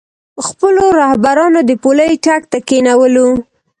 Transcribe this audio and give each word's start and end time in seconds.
خپلو 0.47 0.83
رهبرانو 1.01 1.59
د 1.69 1.71
پولۍ 1.83 2.13
ټک 2.25 2.41
ته 2.51 2.57
کېنولو. 2.67 3.29